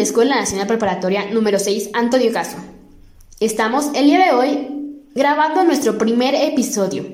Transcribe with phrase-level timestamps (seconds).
[0.00, 2.56] la Escuela Nacional Preparatoria número 6 Antonio Caso.
[3.38, 4.68] Estamos el día de hoy
[5.14, 7.04] grabando nuestro primer episodio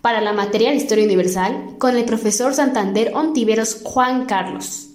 [0.00, 4.90] para la materia de Historia Universal con el profesor Santander Ontiveros Juan Carlos.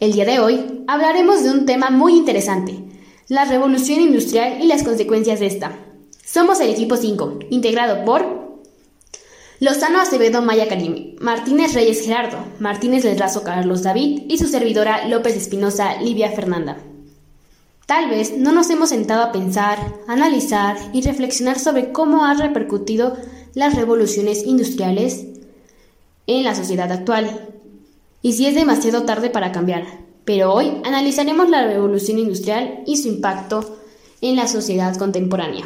[0.00, 2.78] El día de hoy hablaremos de un tema muy interesante,
[3.28, 5.72] la revolución industrial y las consecuencias de esta.
[6.24, 8.35] Somos el equipo 5, integrado por
[9.58, 15.08] Lozano Acevedo Maya Karimi, Martínez Reyes Gerardo, Martínez del Razo Carlos David y su servidora
[15.08, 16.76] López Espinosa Livia Fernanda.
[17.86, 19.78] Tal vez no nos hemos sentado a pensar,
[20.08, 23.16] analizar y reflexionar sobre cómo han repercutido
[23.54, 25.24] las revoluciones industriales
[26.26, 27.48] en la sociedad actual
[28.20, 29.86] y si es demasiado tarde para cambiar.
[30.26, 33.78] Pero hoy analizaremos la revolución industrial y su impacto
[34.20, 35.64] en la sociedad contemporánea.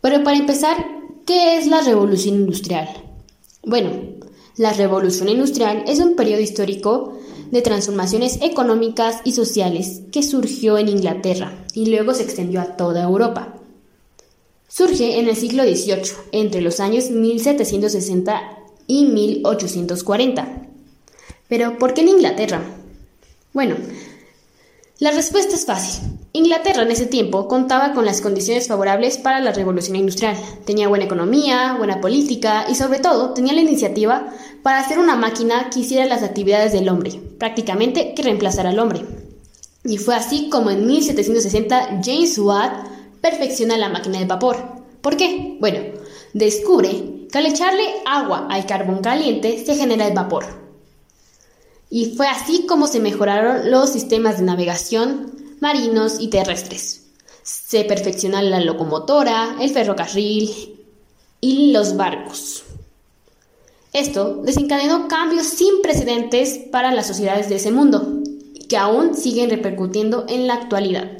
[0.00, 0.97] Pero para empezar,
[1.28, 2.88] ¿Qué es la revolución industrial?
[3.62, 3.90] Bueno,
[4.56, 7.18] la revolución industrial es un periodo histórico
[7.50, 13.02] de transformaciones económicas y sociales que surgió en Inglaterra y luego se extendió a toda
[13.02, 13.56] Europa.
[14.68, 20.62] Surge en el siglo XVIII, entre los años 1760 y 1840.
[21.46, 22.62] Pero, ¿por qué en Inglaterra?
[23.52, 23.76] Bueno,
[25.00, 26.10] la respuesta es fácil.
[26.32, 30.36] Inglaterra en ese tiempo contaba con las condiciones favorables para la revolución industrial.
[30.64, 34.28] Tenía buena economía, buena política y sobre todo tenía la iniciativa
[34.64, 39.04] para hacer una máquina que hiciera las actividades del hombre, prácticamente que reemplazara al hombre.
[39.84, 42.88] Y fue así como en 1760 James Watt
[43.20, 44.56] perfecciona la máquina de vapor.
[45.00, 45.56] ¿Por qué?
[45.60, 45.78] Bueno,
[46.34, 50.67] descubre que al echarle agua al carbón caliente se genera el vapor.
[51.90, 57.06] Y fue así como se mejoraron los sistemas de navegación marinos y terrestres.
[57.42, 60.78] Se perfeccionó la locomotora, el ferrocarril
[61.40, 62.64] y los barcos.
[63.92, 68.22] Esto desencadenó cambios sin precedentes para las sociedades de ese mundo,
[68.68, 71.10] que aún siguen repercutiendo en la actualidad.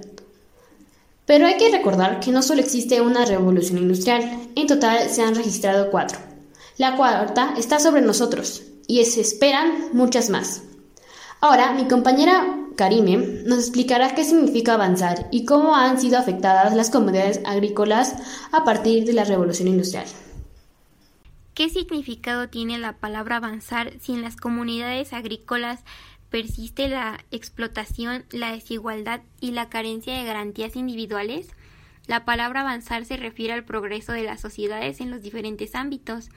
[1.25, 5.35] Pero hay que recordar que no solo existe una revolución industrial, en total se han
[5.35, 6.19] registrado cuatro.
[6.77, 10.63] La cuarta está sobre nosotros, y se esperan muchas más.
[11.41, 16.91] Ahora, mi compañera Karime nos explicará qué significa avanzar y cómo han sido afectadas las
[16.91, 18.15] comunidades agrícolas
[18.53, 20.07] a partir de la revolución industrial.
[21.55, 25.85] ¿Qué significado tiene la palabra avanzar si en las comunidades agrícolas
[26.31, 31.49] persiste la explotación, la desigualdad y la carencia de garantías individuales?
[32.07, 36.31] La palabra avanzar se refiere al progreso de las sociedades en los diferentes ámbitos.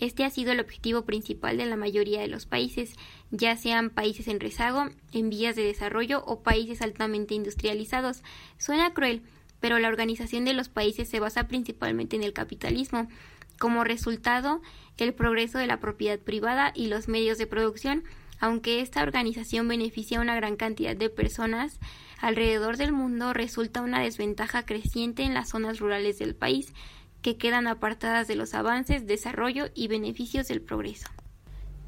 [0.00, 2.94] Este ha sido el objetivo principal de la mayoría de los países,
[3.30, 8.22] ya sean países en rezago, en vías de desarrollo o países altamente industrializados.
[8.56, 9.22] Suena cruel,
[9.60, 13.08] pero la organización de los países se basa principalmente en el capitalismo.
[13.58, 14.62] Como resultado,
[14.96, 18.04] el progreso de la propiedad privada y los medios de producción,
[18.38, 21.78] aunque esta organización beneficia a una gran cantidad de personas
[22.20, 26.72] alrededor del mundo, resulta una desventaja creciente en las zonas rurales del país,
[27.22, 31.08] que quedan apartadas de los avances, desarrollo y beneficios del progreso.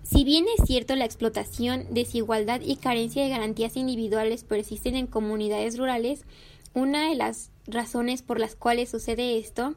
[0.03, 5.79] Si bien es cierto la explotación, desigualdad y carencia de garantías individuales persisten en comunidades
[5.79, 6.25] rurales,
[6.75, 9.75] una de las razones por las cuales sucede esto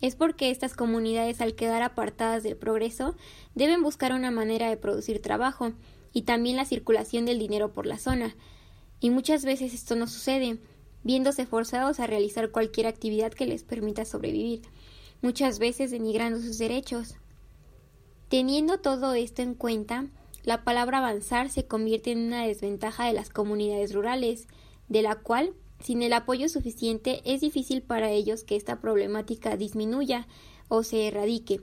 [0.00, 3.14] es porque estas comunidades al quedar apartadas del progreso
[3.54, 5.72] deben buscar una manera de producir trabajo
[6.12, 8.34] y también la circulación del dinero por la zona.
[8.98, 10.58] Y muchas veces esto no sucede,
[11.04, 14.62] viéndose forzados a realizar cualquier actividad que les permita sobrevivir
[15.22, 17.14] muchas veces denigrando sus derechos.
[18.28, 20.06] Teniendo todo esto en cuenta,
[20.44, 24.46] la palabra avanzar se convierte en una desventaja de las comunidades rurales,
[24.88, 30.26] de la cual, sin el apoyo suficiente, es difícil para ellos que esta problemática disminuya
[30.68, 31.60] o se erradique.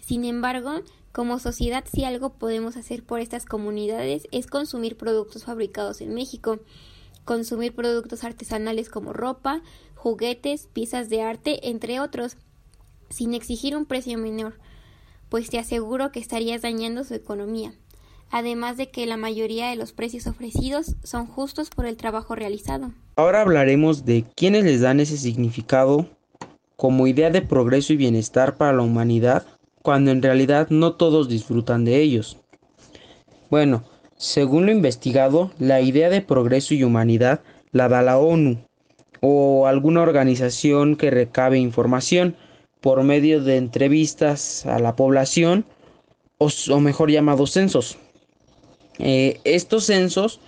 [0.00, 0.82] Sin embargo,
[1.12, 6.60] como sociedad, si algo podemos hacer por estas comunidades es consumir productos fabricados en México,
[7.24, 9.62] consumir productos artesanales como ropa,
[9.96, 12.36] juguetes, piezas de arte, entre otros,
[13.10, 14.54] sin exigir un precio menor,
[15.28, 17.72] pues te aseguro que estarías dañando su economía,
[18.30, 22.92] además de que la mayoría de los precios ofrecidos son justos por el trabajo realizado.
[23.16, 26.08] Ahora hablaremos de quiénes les dan ese significado
[26.76, 29.46] como idea de progreso y bienestar para la humanidad,
[29.82, 32.38] cuando en realidad no todos disfrutan de ellos.
[33.50, 33.84] Bueno,
[34.16, 37.42] según lo investigado, la idea de progreso y humanidad
[37.72, 38.58] la da la ONU
[39.20, 42.36] o alguna organización que recabe información,
[42.80, 45.64] por medio de entrevistas a la población
[46.38, 47.98] o, mejor llamados censos.
[48.98, 50.40] Eh, estos censos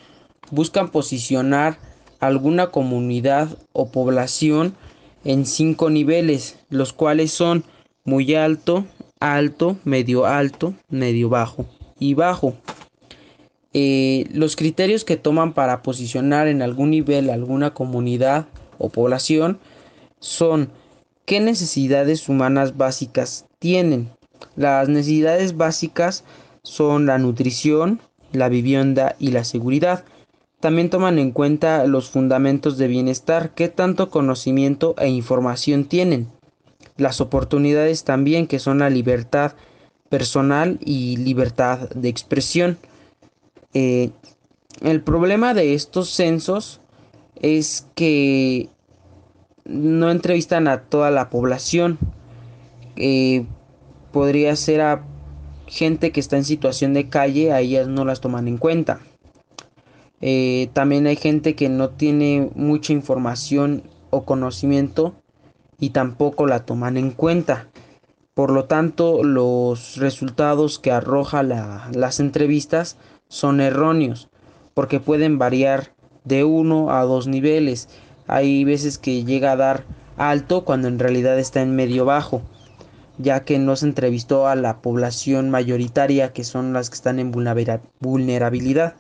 [0.50, 1.78] buscan posicionar
[2.20, 4.74] alguna comunidad o población
[5.24, 7.64] en cinco niveles, los cuales son
[8.04, 8.84] muy alto,
[9.20, 11.66] alto, medio alto, medio bajo
[11.98, 12.54] y bajo.
[13.74, 18.46] eh, los criterios que toman para posicionar en algún nivel alguna comunidad
[18.78, 19.58] o población
[20.20, 20.70] son
[21.24, 24.10] qué necesidades humanas básicas tienen.
[24.56, 26.24] Las necesidades básicas
[26.62, 28.00] son la nutrición,
[28.32, 30.04] la vivienda y la seguridad.
[30.60, 36.30] También toman en cuenta los fundamentos de bienestar, qué tanto conocimiento e información tienen.
[36.96, 39.54] Las oportunidades también, que son la libertad
[40.08, 42.78] personal y libertad de expresión.
[43.74, 44.10] Eh,
[44.82, 46.80] el problema de estos censos
[47.40, 48.68] es que
[49.64, 51.98] no entrevistan a toda la población.
[52.96, 53.46] Eh,
[54.12, 55.04] podría ser a
[55.66, 59.00] gente que está en situación de calle, a ellas no las toman en cuenta.
[60.20, 65.14] Eh, también hay gente que no tiene mucha información o conocimiento
[65.80, 67.68] y tampoco la toman en cuenta.
[68.34, 72.96] Por lo tanto, los resultados que arroja las entrevistas
[73.28, 74.28] son erróneos,
[74.74, 75.92] porque pueden variar
[76.24, 77.88] de uno a dos niveles.
[78.32, 79.84] Hay veces que llega a dar
[80.16, 82.42] alto cuando en realidad está en medio bajo
[83.18, 87.30] ya que no se entrevistó a la población mayoritaria que son las que están en
[87.30, 88.94] vulnerabilidad.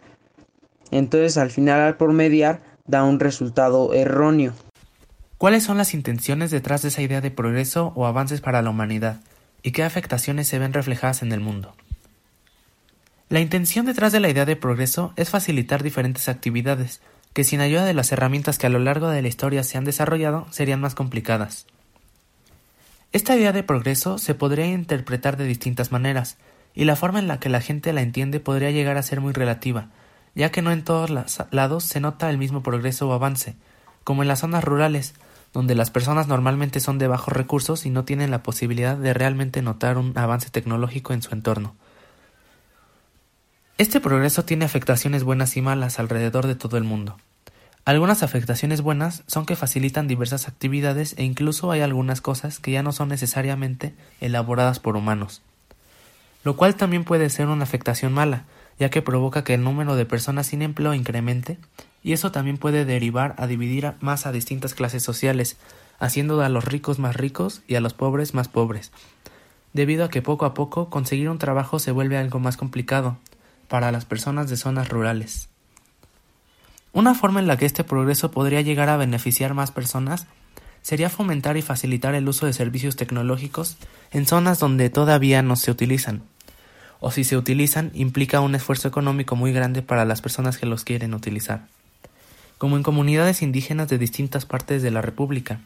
[0.90, 4.52] Entonces al final al promediar da un resultado erróneo.
[5.38, 9.20] ¿Cuáles son las intenciones detrás de esa idea de progreso o avances para la humanidad?
[9.62, 11.74] ¿Y qué afectaciones se ven reflejadas en el mundo?
[13.28, 17.00] La intención detrás de la idea de progreso es facilitar diferentes actividades,
[17.32, 19.84] que sin ayuda de las herramientas que a lo largo de la historia se han
[19.84, 21.66] desarrollado serían más complicadas.
[23.12, 26.38] Esta idea de progreso se podría interpretar de distintas maneras,
[26.74, 29.32] y la forma en la que la gente la entiende podría llegar a ser muy
[29.32, 29.88] relativa,
[30.34, 33.54] ya que no en todos los lados se nota el mismo progreso o avance,
[34.04, 35.14] como en las zonas rurales,
[35.52, 39.60] donde las personas normalmente son de bajos recursos y no tienen la posibilidad de realmente
[39.60, 41.74] notar un avance tecnológico en su entorno.
[43.82, 47.16] Este progreso tiene afectaciones buenas y malas alrededor de todo el mundo.
[47.84, 52.84] Algunas afectaciones buenas son que facilitan diversas actividades e incluso hay algunas cosas que ya
[52.84, 55.42] no son necesariamente elaboradas por humanos.
[56.44, 58.44] Lo cual también puede ser una afectación mala,
[58.78, 61.58] ya que provoca que el número de personas sin empleo incremente,
[62.04, 65.56] y eso también puede derivar a dividir más a distintas clases sociales,
[65.98, 68.92] haciendo a los ricos más ricos y a los pobres más pobres,
[69.72, 73.18] debido a que poco a poco conseguir un trabajo se vuelve algo más complicado
[73.72, 75.48] para las personas de zonas rurales.
[76.92, 80.26] Una forma en la que este progreso podría llegar a beneficiar más personas
[80.82, 83.78] sería fomentar y facilitar el uso de servicios tecnológicos
[84.10, 86.20] en zonas donde todavía no se utilizan,
[87.00, 90.84] o si se utilizan implica un esfuerzo económico muy grande para las personas que los
[90.84, 91.66] quieren utilizar,
[92.58, 95.62] como en comunidades indígenas de distintas partes de la República,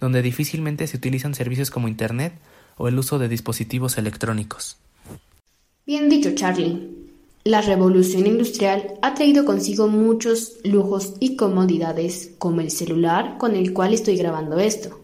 [0.00, 2.32] donde difícilmente se utilizan servicios como Internet
[2.78, 4.78] o el uso de dispositivos electrónicos.
[5.84, 6.99] Bien dicho, Charlie.
[7.44, 13.72] La revolución industrial ha traído consigo muchos lujos y comodidades, como el celular con el
[13.72, 15.00] cual estoy grabando esto,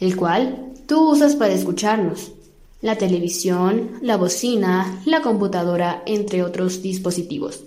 [0.00, 2.32] el cual tú usas para escucharnos,
[2.80, 7.64] la televisión, la bocina, la computadora, entre otros dispositivos.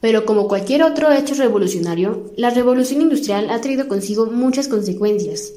[0.00, 5.52] Pero como cualquier otro hecho revolucionario, la revolución industrial ha traído consigo muchas consecuencias,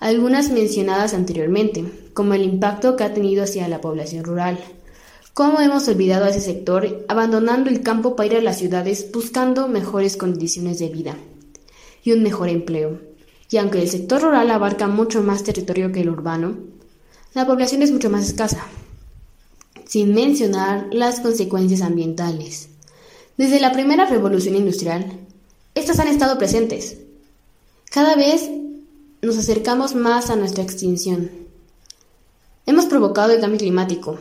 [0.00, 1.84] algunas mencionadas anteriormente,
[2.14, 4.58] como el impacto que ha tenido hacia la población rural,
[5.38, 9.68] ¿Cómo hemos olvidado a ese sector, abandonando el campo para ir a las ciudades buscando
[9.68, 11.16] mejores condiciones de vida
[12.02, 12.98] y un mejor empleo?
[13.48, 16.56] Y aunque el sector rural abarca mucho más territorio que el urbano,
[17.34, 18.66] la población es mucho más escasa,
[19.86, 22.70] sin mencionar las consecuencias ambientales.
[23.36, 25.20] Desde la primera revolución industrial,
[25.76, 26.98] estas han estado presentes.
[27.92, 28.50] Cada vez
[29.22, 31.30] nos acercamos más a nuestra extinción.
[32.66, 34.18] Hemos provocado el cambio climático,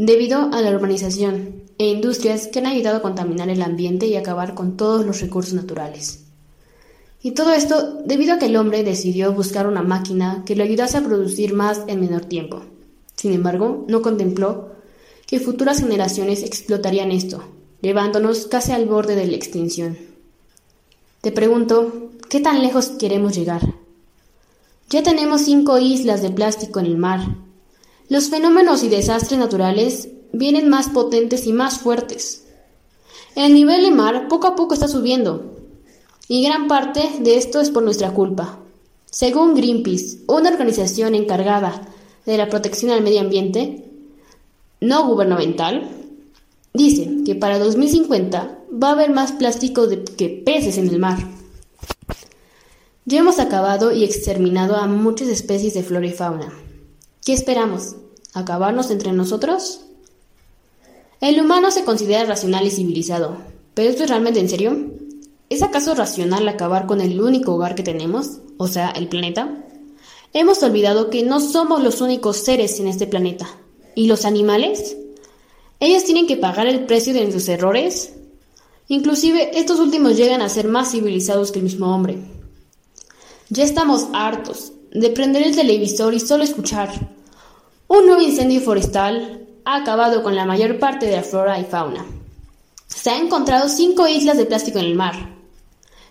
[0.00, 4.54] debido a la urbanización e industrias que han ayudado a contaminar el ambiente y acabar
[4.54, 6.20] con todos los recursos naturales.
[7.20, 10.98] Y todo esto debido a que el hombre decidió buscar una máquina que le ayudase
[10.98, 12.62] a producir más en menor tiempo.
[13.16, 14.68] Sin embargo, no contempló
[15.26, 17.42] que futuras generaciones explotarían esto,
[17.82, 19.98] llevándonos casi al borde de la extinción.
[21.22, 23.74] Te pregunto, ¿qué tan lejos queremos llegar?
[24.90, 27.20] Ya tenemos cinco islas de plástico en el mar,
[28.08, 32.44] los fenómenos y desastres naturales vienen más potentes y más fuertes.
[33.34, 35.58] El nivel del mar poco a poco está subiendo,
[36.26, 38.60] y gran parte de esto es por nuestra culpa.
[39.10, 41.88] Según Greenpeace, una organización encargada
[42.26, 43.84] de la protección al medio ambiente
[44.80, 45.88] no gubernamental,
[46.72, 51.18] dice que para 2050 va a haber más plástico que peces en el mar.
[53.06, 56.52] Ya hemos acabado y exterminado a muchas especies de flora y fauna.
[57.28, 57.94] ¿Qué esperamos?
[58.32, 59.82] ¿Acabarnos entre nosotros?
[61.20, 63.36] El humano se considera racional y civilizado,
[63.74, 64.74] pero ¿esto es realmente en serio?
[65.50, 69.62] ¿Es acaso racional acabar con el único hogar que tenemos, o sea, el planeta?
[70.32, 73.46] Hemos olvidado que no somos los únicos seres en este planeta.
[73.94, 74.96] ¿Y los animales?
[75.80, 78.14] ¿Ellos tienen que pagar el precio de sus errores?
[78.88, 82.20] Inclusive estos últimos llegan a ser más civilizados que el mismo hombre.
[83.50, 87.17] Ya estamos hartos de prender el televisor y solo escuchar.
[87.90, 92.04] Un nuevo incendio forestal ha acabado con la mayor parte de la flora y fauna.
[92.86, 95.14] Se han encontrado cinco islas de plástico en el mar.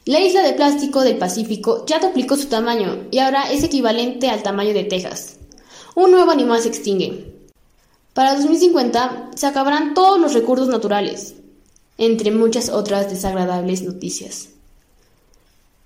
[0.05, 4.41] La isla de plástico del Pacífico ya duplicó su tamaño y ahora es equivalente al
[4.41, 5.37] tamaño de Texas.
[5.93, 7.35] Un nuevo animal se extingue.
[8.15, 11.35] Para 2050 se acabarán todos los recursos naturales,
[11.99, 14.49] entre muchas otras desagradables noticias.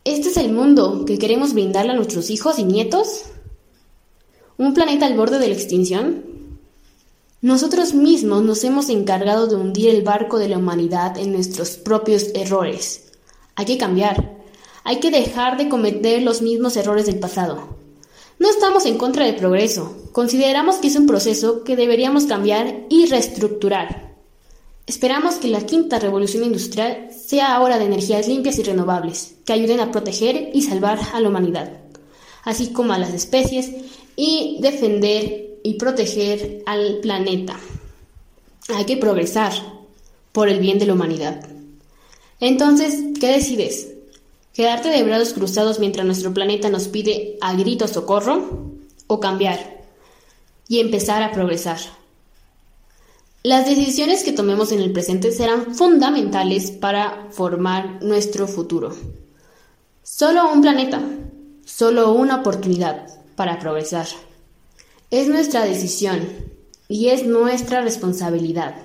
[0.06, 3.24] ¿Este es el mundo que queremos brindarle a nuestros hijos y nietos?
[4.62, 6.24] ¿Un planeta al borde de la extinción?
[7.42, 12.28] Nosotros mismos nos hemos encargado de hundir el barco de la humanidad en nuestros propios
[12.36, 13.06] errores.
[13.56, 14.38] Hay que cambiar.
[14.84, 17.76] Hay que dejar de cometer los mismos errores del pasado.
[18.38, 19.96] No estamos en contra del progreso.
[20.12, 24.14] Consideramos que es un proceso que deberíamos cambiar y reestructurar.
[24.86, 29.80] Esperamos que la quinta revolución industrial sea ahora de energías limpias y renovables, que ayuden
[29.80, 31.80] a proteger y salvar a la humanidad,
[32.44, 33.72] así como a las especies,
[34.24, 37.60] y defender y proteger al planeta.
[38.70, 39.52] Hay que progresar
[40.32, 41.44] por el bien de la humanidad.
[42.40, 43.94] Entonces, ¿qué decides?
[44.54, 48.70] ¿Quedarte de brazos cruzados mientras nuestro planeta nos pide a gritos socorro?
[49.08, 49.82] ¿O cambiar
[50.68, 51.80] y empezar a progresar?
[53.42, 58.96] Las decisiones que tomemos en el presente serán fundamentales para formar nuestro futuro.
[60.04, 61.02] Solo un planeta,
[61.66, 64.08] solo una oportunidad para progresar.
[65.10, 66.28] Es nuestra decisión
[66.88, 68.76] y es nuestra responsabilidad.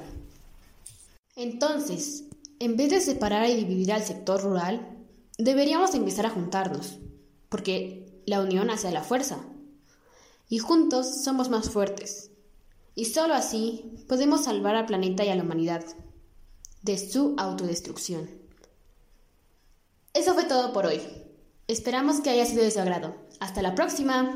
[1.36, 2.24] Entonces,
[2.58, 4.96] en vez de separar y dividir al sector rural,
[5.38, 6.98] deberíamos empezar a juntarnos,
[7.48, 9.44] porque la unión hace la fuerza.
[10.48, 12.30] Y juntos somos más fuertes.
[12.94, 15.84] Y solo así podemos salvar al planeta y a la humanidad
[16.82, 18.30] de su autodestrucción.
[20.14, 21.02] Eso fue todo por hoy.
[21.68, 23.16] Esperamos que haya sido de su agrado.
[23.40, 24.32] Hasta la próxima.